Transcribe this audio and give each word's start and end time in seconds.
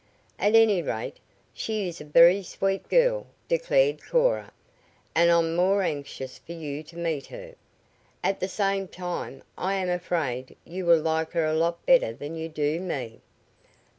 "At 0.39 0.55
any 0.55 0.81
rate, 0.81 1.17
she 1.53 1.87
is 1.87 2.01
a 2.01 2.05
very 2.05 2.41
sweet 2.41 2.89
girl," 2.89 3.27
declared 3.47 4.01
Cora, 4.03 4.51
"and 5.13 5.29
I'm 5.29 5.55
most 5.55 5.83
anxious 5.83 6.39
for 6.39 6.53
you 6.53 6.81
to 6.81 6.97
meet 6.97 7.27
her. 7.27 7.53
At 8.23 8.39
the 8.39 8.47
same 8.47 8.87
time 8.87 9.43
I 9.59 9.75
am 9.75 9.89
afraid 9.89 10.57
you 10.65 10.87
will 10.87 11.01
like 11.01 11.33
her 11.33 11.45
a 11.45 11.53
lot 11.53 11.85
better 11.85 12.13
than 12.13 12.35
you 12.35 12.49
do 12.49 12.79
me." 12.79 13.19